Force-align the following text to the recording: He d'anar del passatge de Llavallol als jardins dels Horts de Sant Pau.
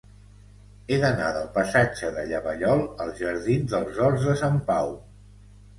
He 0.93 0.97
d'anar 1.03 1.27
del 1.35 1.45
passatge 1.59 2.09
de 2.17 2.25
Llavallol 2.33 2.83
als 3.07 3.23
jardins 3.27 3.77
dels 3.77 4.03
Horts 4.07 4.29
de 4.33 4.39
Sant 4.45 4.63
Pau. 4.73 4.97